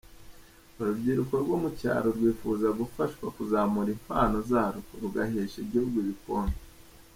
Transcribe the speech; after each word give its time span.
Urubyiruko 0.79 1.33
rwo 1.43 1.55
mu 1.61 1.69
cyaro 1.79 2.07
rwifuza 2.17 2.67
gufashwa 2.79 3.25
kuzamura 3.35 3.89
impano 3.97 4.35
zarwo 4.49 4.93
rugahesha 5.01 5.57
igihugu 5.65 5.95
ibikombe. 6.03 6.57